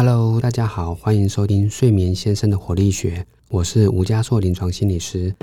[0.00, 5.34] Hello，大家好，欢迎收听睡眠先生的活力学，我是吴家硕临床心理师。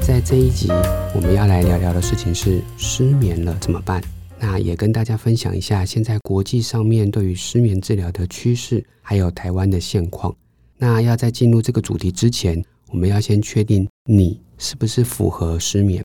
[0.00, 0.66] 在这一集，
[1.14, 4.02] 我们要来聊聊的事情是失眠了怎么办？
[4.40, 10.34] 那也跟大家分享一下现在国际上面对于失眠治疗的趋势，还有台湾的现况。
[10.76, 16.02] 那要在进入这个主题之前，我们要先确定你是不是符合失眠。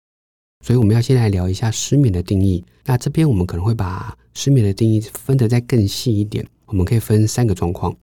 [0.65, 2.63] 所以我们要先来聊一下失眠的定义。
[2.85, 6.45] 那这边我们可能会把失眠的定义分得再更细一点。
[6.65, 7.95] 我们可以分三个状况，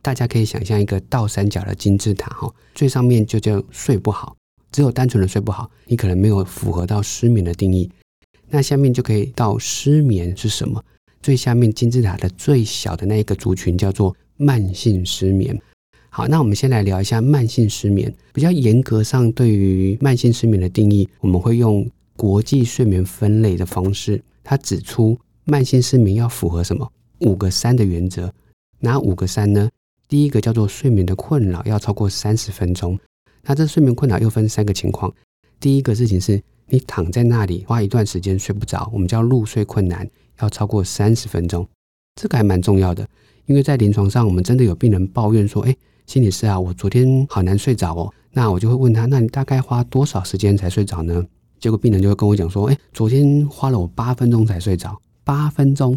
[0.00, 4.36] 大家可以想象一个倒三角的金字塔哈，最上面就叫睡不好。
[4.70, 7.90] 只有单纯的睡不好，你可能没有符合到失眠的定义。
[8.48, 10.82] 那下面就可以到失眠是什么？
[11.22, 15.60] 最下面金字塔的最小的那一个族群叫做慢性失眠。
[16.08, 18.12] 好，那我们先来聊一下慢性失眠。
[18.32, 21.88] 比较严格上对于慢性失眠的定义，我们会用
[22.22, 24.22] 国际睡眠分类的方式。
[24.44, 28.32] 它指出慢性失眠要符合什么五个三的原则？
[28.78, 29.68] 哪五个三呢？
[30.06, 32.96] 第一个叫做睡眠的困扰要超过三十分钟。
[33.42, 35.12] 那这睡眠困扰又分三个情况，
[35.58, 41.66] 第一个事情是你躺在那里花一段时间睡不着，我们叫入睡困难，要超过三十分钟，
[42.14, 43.04] 这个还蛮重要的，
[43.46, 51.26] 因为在临床上我们真的有病人抱怨说，哎，心理师啊，我昨天好难睡着哦，那我就会问他，那你大概花多少时间才睡着呢？
[51.62, 55.96] 结果病人就会跟我讲说，哎，昨天花了我八分钟才睡着，八分钟，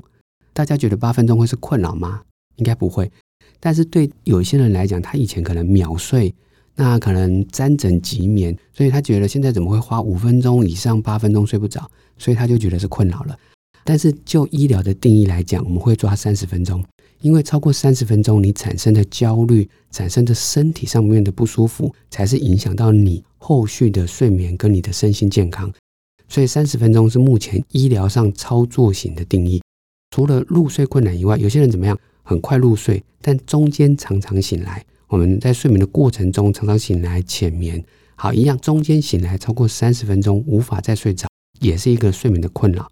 [0.54, 2.22] 大家觉得八分钟会是困扰吗？
[2.58, 3.12] 应该不会，
[3.60, 6.32] 但是对有些人来讲，他以前可能秒睡。
[6.78, 13.36] 那可能沾枕即眠，所以他觉得现在怎么会花五分钟以上八分钟睡不着，所以他就觉得是困扰了。
[13.86, 16.84] 但是就医疗的定义来讲，我们会抓三十分钟，
[17.22, 25.72] 因为超过三十分钟，你产生的焦虑、产生的身体上面的不舒服，才是影响到你后续的睡眠跟你的身心健康。
[26.28, 29.62] 所以三十分钟是目前医疗上操作型的定义。
[30.10, 31.96] 除了入睡困难以外，有些人怎么样？
[32.24, 34.84] 很快入睡，但中间常常醒来。
[35.08, 41.28] 我们在睡眠的过程中常常醒来浅眠，好一样，中间醒来超过三十分钟无法再睡着，
[41.59, 42.92] 也是一个睡眠的困扰。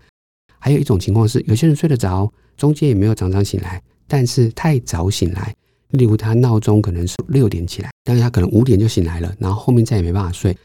[0.59, 5.55] 还有一种情况是，有些人睡得着，中间也没有常常醒来，但是太早醒来，
[5.89, 10.57] 例如他闹钟可能是六点起来，但是他可能五点就醒来了，然后后面再也没办法睡。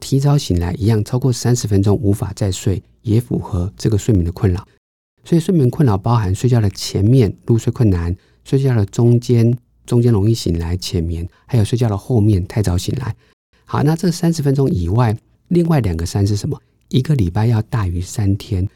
[0.00, 4.66] 提早醒来一样，超过三十分钟无法再睡，也符合这个睡眠的困扰。
[5.24, 9.56] 所以睡眠困扰包含睡觉的前面入睡困难，睡觉的中间。
[9.84, 13.16] 中间容易醒来浅眠，还有睡觉的后面太早醒来。
[13.64, 16.56] 好，那这三十分钟以外，另外两个三是什么？
[16.88, 18.66] 一个礼拜要大于三天，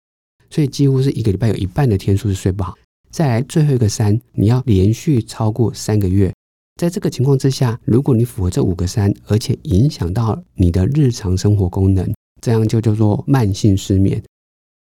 [0.51, 2.75] 所以几乎是一个礼拜有一半的天数是睡不好。
[3.09, 6.35] 再来最后一个三，你要连续超过三个月。
[6.77, 14.23] 在这个情况之下，如果你符合这五个三，而且影响到你的日常生活功能，这样就叫做慢性失眠。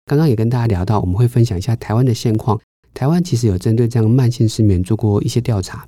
[0.06, 2.58] 刚刚也跟大家聊到，我们会分享一下台湾的现况。
[2.94, 5.86] 台湾其实有针对这样慢性失眠做过一些调查。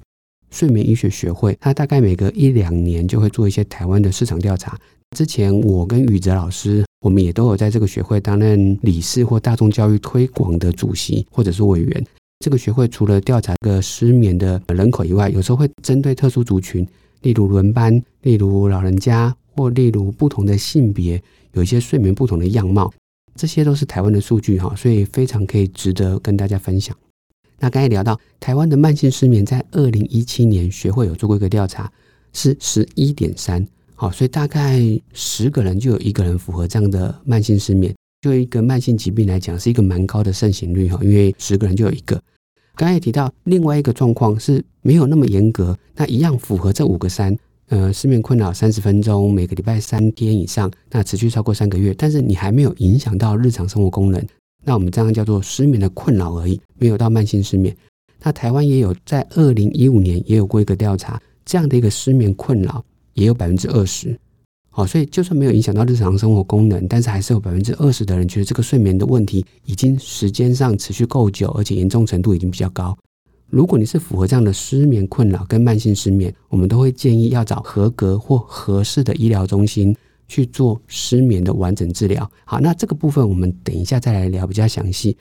[0.50, 4.78] 睡眠医学学会，它大概每隔一两年就会做一些台湾的市场调查。
[5.16, 12.06] 之前我跟宇哲老师，我们也都有在这个学会担任理事或大众教育推广的主席或者是委员。
[12.44, 16.86] 这个学会除了调查个失眠的人口以外，有时候会针对特殊族群，
[17.22, 21.22] 例如轮班，例如老人家，或例如不同的性别，
[21.54, 22.92] 有一些睡眠不同的样貌，
[23.34, 26.94] 这些都是台湾的数据哈，所以非常可以值得跟大家分享。
[27.60, 31.90] 那刚才聊到台湾的慢性失眠，在二零一七年学会有做过一个调查，
[32.34, 34.82] 是十一点三，好，所以大概
[35.14, 37.94] 十个人就有一个人符合这样的慢性失眠。
[38.20, 42.22] 就一个慢性疾病来讲，是一个蛮高的盛行率哈，因为十个人就有一个。
[42.76, 47.36] 刚才也提到另外一个状况是没有那么严格，那一样符合这五个三，
[47.68, 54.20] 呃，失眠困扰三十分钟，每个礼拜三天以上，那持续超过三个月，但是你还没有影响到日常生活功能。
[54.64, 57.76] 那我们这样叫做失眠的困扰而已，没有到慢性失眠。
[58.22, 64.18] 那台湾也有在二零一五年也有过一个调查，这样的一个失眠困扰也有百分之二十。
[64.76, 72.98] 好，所以就算没有影响到日常生活功能，但是还是有百分之二十的人觉得这个睡眠的问题已经时间上持续够久，而且严重程度已经比较高。
[73.48, 79.96] 如果你是符合这样的失眠困扰跟慢性失眠，我们都会建议要找合格或合适的医疗中心。
[80.26, 82.28] 去做失眠的完整治疗。
[82.46, 85.14] 好，那这个部分我们等一下再来聊比较详细。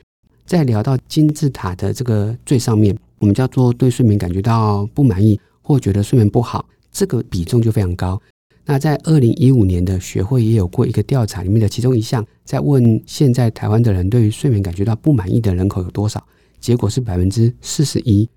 [0.45, 8.19] 再聊到金字塔的这个最上面，我们叫做对睡眠感觉到不满意或觉得睡眠不好，这个比重就非常高。
[8.65, 16.25] 那在二零一五年的学会也有过一个调查，里面的其中一项在问现在台湾的人对于睡眠感觉到不满意的人口有多少，
[16.60, 18.30] 结果是百分之四十一，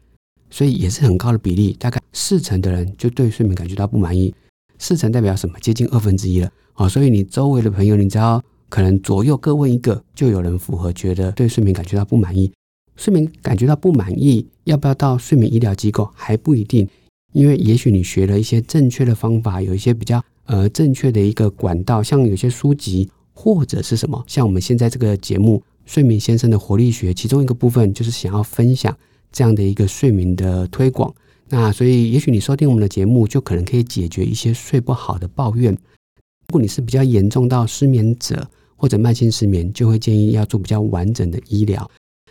[0.51, 4.35] 所以也是很高的比例，大概四成的人就对睡眠感觉到不满意。
[4.79, 5.59] 四成代表什么？
[5.61, 6.89] 接近二分之一了啊！
[6.89, 12.53] 所以你周围的朋友，你只要可能左右各问一个，就有人符合，觉得对睡眠感觉到不满意。
[12.97, 16.89] 睡眠感觉到不满意，要不要到睡眠医疗机构还不一定，
[17.37, 28.97] 因为也许你学了一些正确的方法，有一些比较呃正确的一个管道，像有些书籍或者是什么，像我们现在这个节目《睡眠先生的活力学》，其中一个部分就是想要分享
[29.31, 31.15] 这样的一个睡眠的推广。
[31.51, 35.71] 那所以，也许你收听我们的节目，就可能可以解决一些睡不好的抱怨。
[35.75, 41.87] 如果你是比较严重到失眠者或者慢性失眠，就会建议要做比较完整的医疗。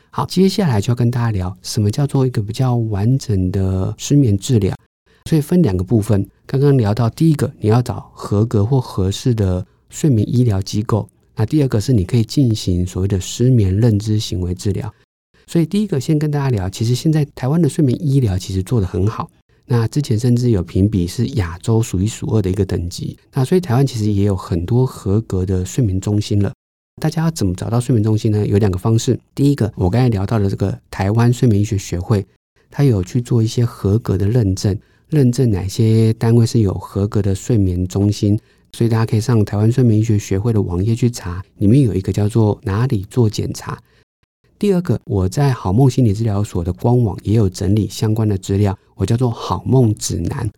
[0.09, 4.75] 好，接下来就要跟大家聊什么叫做一个比较完整的失眠治疗。
[5.27, 14.93] 所以分两个部分，刚刚聊到第一个，你要找合格或合适的睡眠医疗机构；那第二个是你可以进行所谓的失眠认知行为治疗。
[15.47, 19.29] 所以第一个先跟大家聊，其实现在台湾的睡眠医疗其实做得很好。
[19.65, 23.17] 那之前甚至有评比是亚洲数一数二的一个等级。
[23.33, 26.53] 那所以台湾其实也有很多合格的睡眠中心了。
[27.01, 28.45] 大家要怎么找到睡眠中心呢？
[28.45, 29.19] 有两个方式。
[29.33, 32.23] 第一个，我刚才聊到的这个台湾睡眠医学学会，
[32.69, 34.77] 它有去做一些合格的认证，
[35.09, 38.39] 认证哪些单位是有合格的睡眠中心。
[38.73, 43.81] 所以大家可以上台湾睡眠医学学会的网页去查，里面有一个叫做哪里做检查。
[44.59, 50.49] 第二个，我在好梦心理治疗所的官网也有整理相关的资料，我叫做好梦指南，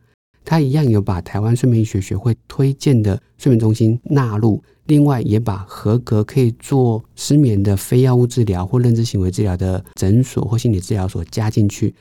[0.44, 11.94] 它一样有把台湾睡眠医学学会推荐的睡眠中心纳入，另外也把合格可以做失眠的非药物治疗或认知行为治疗的诊所或心理治疗所加进去。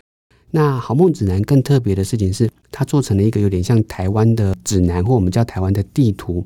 [0.50, 6.44] 那好梦指南更特别的事情是，它做成了一个有点像台湾的指南，或我们叫台湾的地图，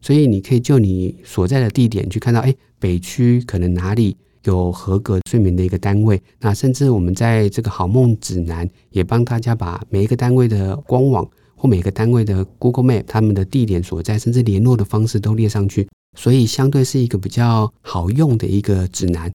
[0.00, 4.16] 所以你可以就你所在的地点去看到，哎，北区可能哪里。
[4.46, 11.26] 有合格睡眠的一个单位，那甚至我们在这个好梦指南也帮大家把每一个单位的官网
[11.56, 19.32] 或每个单位的 Google Map 他们的地点所在，甚至联络的方式都列上去，所以相对是一个比较好用的一个指南。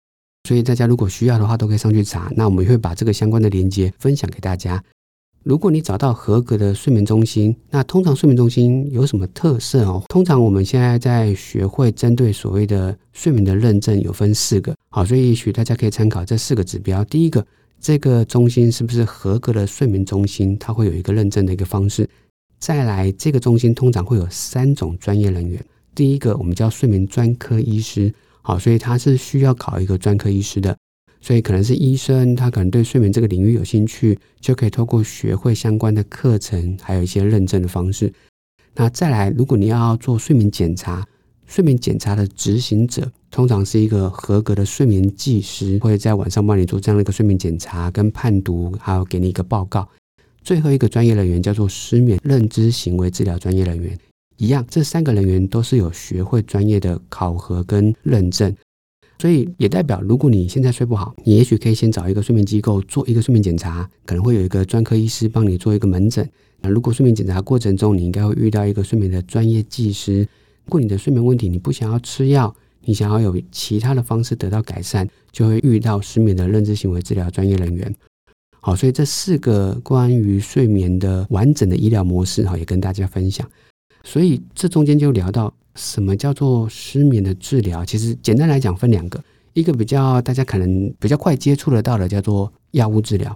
[0.47, 2.31] 所以大家如果需要的话，都可以上去查。
[2.35, 4.83] 那我们会把这个相关的链接分享给大家。
[5.43, 10.03] 如果你找到合格的睡眠中心，那通常睡眠中心有什么特色哦？
[10.09, 17.05] 通常我们现在在学会针对所谓的睡眠的认证，有分四个，好，所以也许大家可以参考这四个指标。
[17.05, 17.45] 第一个，
[17.79, 20.57] 这个中心是不是合格的睡眠中心？
[20.59, 22.07] 它会有一个认证的一个方式。
[22.59, 25.63] 再来，这个中心通常会有三种专业人员。
[25.95, 30.75] 第一个，我们叫睡眠专科医师，好，所以他是需要考一个专科医师的。
[31.21, 38.13] 所以可能是医生，他可能对睡眠这个领域有兴趣，就可以透过学会相关的课程，还有一些认证的方式。
[38.75, 41.05] 那再来，如果你要做睡眠检查，
[41.45, 49.89] 睡眠检查的执行者通常是一个合格的睡眠技师，会在晚上帮你做这样的一个睡眠检查跟判读，还有给你一个报告。
[50.41, 53.99] 最后一个专业人员叫做失眠认知行为治疗专业人员，
[54.39, 58.55] 一样，这三个人员都是有学会专业的考核跟认证。
[59.21, 66.27] 所以也代表，如果你现在睡不好，你也许可以先找一个睡眠机构做一个睡眠检查，可能会有一个专科医师帮你做一个门诊。
[66.61, 70.21] 那如果睡眠检查过程中，你应该会遇到一个睡眠的专业技师。
[70.63, 72.55] 如果你的睡眠问题你不想要吃药，
[72.85, 77.93] 你想要有其他的方式得到改善，就会遇到失眠的认知行为治疗专业人员。
[78.61, 83.45] 好，所以这四个关于睡眠的完整的医疗模式，哈，也跟大家分享。
[84.11, 85.53] 所以这中间就聊到。
[85.75, 87.85] 什么叫做失眠的治疗？
[87.85, 89.23] 其实简单来讲分两个，
[89.53, 93.33] 一个比较大家可能比较快接触得到的叫做药物治疗。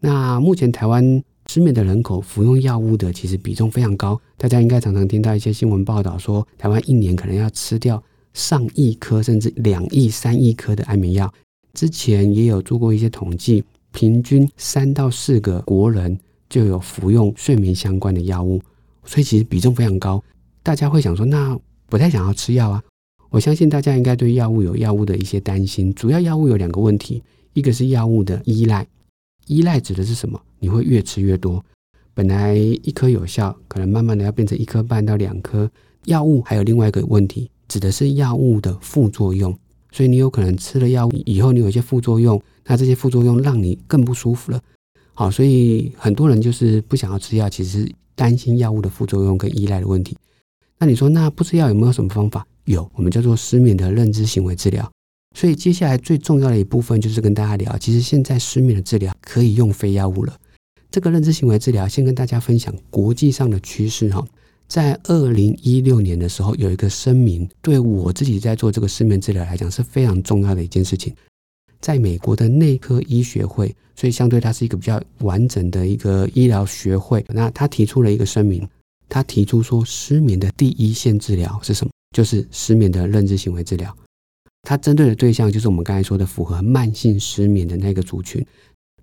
[0.00, 8.02] 那目前台湾失眠的人口服用药物的其实比重非常高，大家应该常常听到一些新闻报道说，台湾一年可能要吃掉
[8.34, 11.32] 上亿颗甚至两亿、三亿颗的安眠药。
[11.72, 16.18] 之前也有做过一些统计，平均三到四个国人
[16.50, 18.60] 就有服用睡眠相关的药物，
[19.08, 20.22] 所以其实比重非常高。
[20.62, 22.82] 大家会想说，那不太想要吃药啊！
[23.30, 25.92] 我相信大家应该对药物有药物的一些担心。
[25.94, 27.22] 主要药物有两个问题，
[27.54, 28.86] 一个是药物的依赖，
[29.46, 30.38] 依赖指的是什么？
[30.58, 31.64] 你会越吃越多。
[32.12, 35.70] 本来一颗有效，可能慢慢的要变成一颗半到两颗。
[36.04, 39.56] 药物还有另外一个问题，指的是药物的副作用。
[39.90, 44.60] 所以你有可能吃了药物以后，你有一些副作用，那这些副作用让你更不舒服了。
[45.18, 50.16] 好，所以很多人就是不想要吃药，其实担心药物的副作用跟依赖的问题。
[50.78, 52.46] 那你说，那不吃药有没有什么方法？
[52.66, 54.88] 有，我们叫做失眠的认知行为治疗。
[55.36, 60.32] 所以接下来最重要的一部分就是跟大家聊，其实现在失眠的治疗可以用非药物了。
[60.88, 64.24] 这个认知行为治疗，先跟大家分享国际上的趋势哈。
[64.68, 71.12] 在二零一六年的时候，有一个声明，对我自己在做这个失眠治疗来讲是非常重要的一件事情。
[71.80, 78.68] 在美国的内科医学会，所以相对它是一个比较完整的一个医疗学会，那他提出了一个声明。
[79.08, 81.90] 他提出说，失眠的第一线治疗是什么？
[82.14, 83.96] 就是失眠的认知行为治疗。
[84.62, 88.44] 它针对的对象就是我们刚才说的符合慢性失眠的那个族群。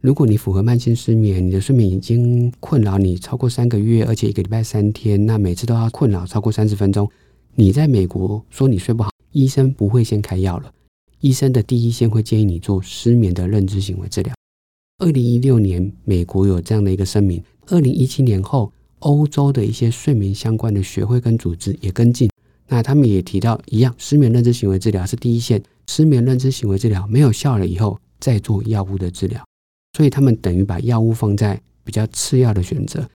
[0.01, 7.09] 如果你符合慢性失眠，你的睡眠已经困扰你超过三个月，而且一个礼拜三天，那每次都要困扰超过三十分钟，
[7.55, 10.71] 你在美国说你睡不好，医生不会先开药了，
[11.25, 14.31] 医生的第一线会建议你做失眠的认知行为治疗。
[14.99, 22.29] 二零一六年，美国有这样的一个声明，二零一七年后，欧洲的一些睡眠相关的学会跟组织也跟进。
[22.67, 29.43] 那他们也提到一样，失眠认知行为治疗是第一线，失眠认知行为治疗没有效了以后，再做药物的治疗。
[29.97, 33.09] 所以他们等于把药物放在比较次要的选择。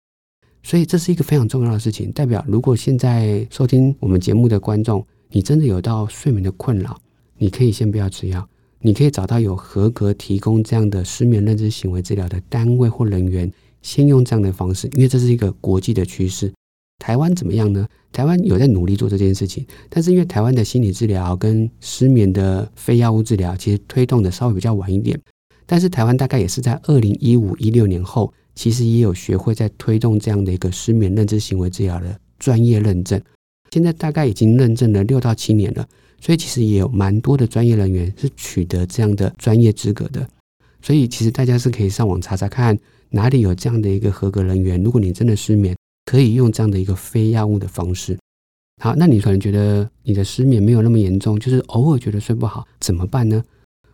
[0.64, 6.98] 所以这是一个非常重要的事情，代表如果现在收听我们节目的观众，你真的有到睡眠的困扰，
[7.38, 8.48] 你可以先不要吃药，
[8.82, 13.52] 你可以找到有合格提供这样的失眠认知行为治疗的单位或人员，
[13.82, 16.52] 先用这样的方式，因为这是一个国际的趋势。
[17.00, 17.88] 台湾怎么样呢？
[18.12, 25.20] 台湾有在努力做这件事情，但是因为台湾的心理治疗跟失眠的非药物治疗，其实推动的稍微比较晚一点。
[25.68, 33.22] 但是台湾大概也是在二零一五一六年后，其实也有学会在推动这样的一个失眠认知行为治疗的专业认证。
[33.70, 35.88] 现在大概已经认证了六到七年了，
[36.20, 40.28] 所以其实也有蛮多的专业人员是取得这样的专业资格的。
[40.82, 42.78] 所以其实大家是可以上网查查看
[43.10, 44.82] 哪里有这样的一个合格人员。
[44.82, 48.18] 如果你真的失眠，可以用这样的一个非药物的方式。
[48.82, 53.44] 好，那你可能觉得你的失眠没有那么严重，就是偶尔觉得睡不好，怎么办呢？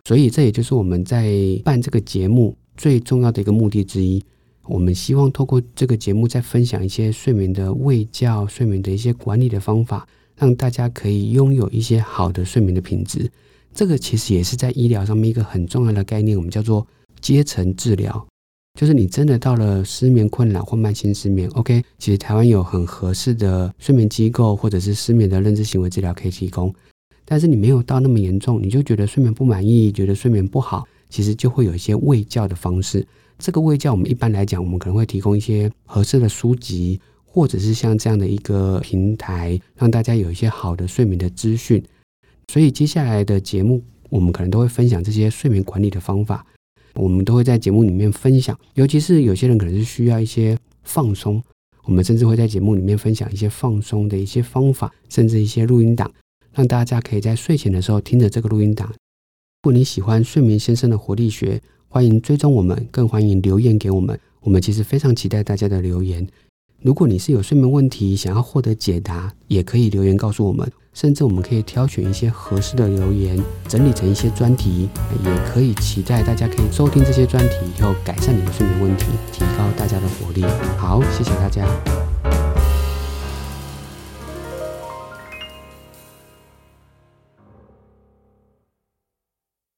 [0.06, 1.32] 所以这也就是我们在
[1.64, 4.22] 办这个节目最重要的一个目的之一。
[4.66, 13.30] 我们希望透过这个节目，再分享一些睡眠的卫教、睡眠的一些管理的方法，让大家可以拥有一些好的睡眠的品质。
[13.72, 16.86] 这个其实也是在医疗上面一个很重要的概念，我们叫做
[17.20, 18.26] 阶层治疗。
[18.78, 26.74] 就是你真的到了失眠困扰或慢性失眠，OK，其实台湾有很合适的睡眠机构或者是失眠的认知行为治疗可以提供。
[27.24, 33.06] 但是你没有到那么严重，你就觉得睡眠不满意，觉得睡眠不好，其实就会有一些喂教的方式。
[33.38, 37.00] 这个喂教，我们一般来讲，我们可能会提供一些合适的书籍，
[37.34, 41.82] 或者是像这样的一个平台，让大家有一些好的睡眠的资讯。
[42.46, 46.46] 所以接下来的节目，我们可能都会分享这些睡眠管理的方法。
[46.94, 51.42] 我们都会在节目里面分享，尤其是有些人可能是需要一些放松，
[51.82, 56.08] 我们甚至会在节目里面分享一些放松的一些方法，甚至一些录音档，
[56.52, 58.86] 让大家可以在睡前的时候听着这个录音档。
[58.88, 66.24] 如果你喜欢睡眠先生的活力学，欢迎追踪我们，更欢迎留言给我们，我们其实非常期待大家的留言。
[66.84, 70.70] 如果你是有睡眠问题，想要获得解答，也可以留言告诉我们。
[70.92, 74.90] 甚至我们可以挑选一些合适的留言，整理成一些专题，
[75.24, 80.44] 也可以期待大家可以收听这些专题以后，改善你的睡眠问题，提高大家的活力。
[80.76, 81.66] 好，谢谢大家。